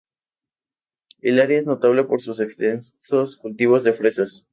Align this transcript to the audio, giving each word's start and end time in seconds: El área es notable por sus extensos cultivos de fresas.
El 1.21 1.39
área 1.39 1.59
es 1.59 1.67
notable 1.67 2.05
por 2.05 2.23
sus 2.23 2.39
extensos 2.39 3.35
cultivos 3.37 3.83
de 3.83 3.93
fresas. 3.93 4.47